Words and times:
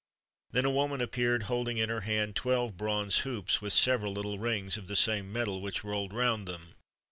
[XXXV 0.51 0.57
89] 0.57 0.63
Then 0.63 0.65
a 0.65 0.73
woman 0.75 1.01
appeared, 1.01 1.43
holding 1.43 1.77
in 1.77 1.89
her 1.89 2.01
hand 2.01 2.35
twelve 2.35 2.75
bronze 2.75 3.19
hoops, 3.19 3.61
with 3.61 3.71
several 3.71 4.11
little 4.11 4.39
rings 4.39 4.75
of 4.75 4.87
the 4.87 4.95
same 4.95 5.31
metal, 5.31 5.61
which 5.61 5.83
rolled 5.83 6.11
round 6.11 6.47
them. 6.47 6.73